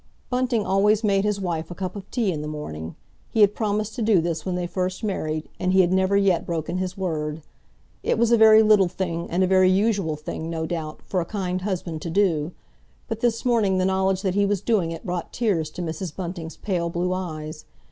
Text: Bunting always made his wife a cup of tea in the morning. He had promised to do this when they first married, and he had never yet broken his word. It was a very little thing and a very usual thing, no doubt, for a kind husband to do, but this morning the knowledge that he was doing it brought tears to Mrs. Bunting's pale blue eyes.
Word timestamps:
Bunting 0.31 0.65
always 0.65 1.03
made 1.03 1.23
his 1.25 1.39
wife 1.39 1.69
a 1.69 1.75
cup 1.75 1.95
of 1.95 2.09
tea 2.09 2.31
in 2.31 2.41
the 2.41 2.47
morning. 2.47 2.95
He 3.29 3.41
had 3.41 3.53
promised 3.53 3.93
to 3.93 4.01
do 4.01 4.19
this 4.19 4.47
when 4.47 4.55
they 4.55 4.65
first 4.65 5.03
married, 5.03 5.47
and 5.59 5.73
he 5.73 5.81
had 5.81 5.93
never 5.93 6.17
yet 6.17 6.43
broken 6.43 6.79
his 6.79 6.97
word. 6.97 7.43
It 8.01 8.17
was 8.17 8.31
a 8.31 8.35
very 8.37 8.63
little 8.63 8.87
thing 8.87 9.29
and 9.29 9.43
a 9.43 9.47
very 9.47 9.69
usual 9.69 10.15
thing, 10.15 10.49
no 10.49 10.65
doubt, 10.65 11.03
for 11.03 11.21
a 11.21 11.25
kind 11.25 11.61
husband 11.61 12.01
to 12.01 12.09
do, 12.09 12.51
but 13.07 13.19
this 13.19 13.45
morning 13.45 13.77
the 13.77 13.85
knowledge 13.85 14.23
that 14.23 14.33
he 14.33 14.43
was 14.47 14.61
doing 14.61 14.89
it 14.89 15.05
brought 15.05 15.31
tears 15.31 15.69
to 15.69 15.83
Mrs. 15.83 16.15
Bunting's 16.15 16.57
pale 16.57 16.89
blue 16.89 17.13
eyes. 17.13 17.65